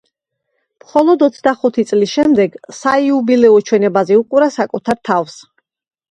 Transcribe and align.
მხოლოდ 0.83 1.25
ოცდახუთი 1.25 1.83
წლის 1.89 2.13
შემდეგ, 2.17 2.55
საიუბილეო 2.77 3.59
ჩვენებაზე 3.67 4.17
უყურა 4.23 4.47
საკუთარ 4.57 4.99
თავს. 5.11 5.37